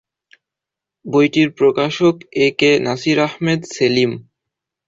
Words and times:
বইটির 1.05 1.49
প্রকাশক 1.51 2.15
A 2.37 2.47
K 2.59 2.71
Nasir 2.85 3.17
Ahmed 3.19 3.61
Selim. 3.73 4.11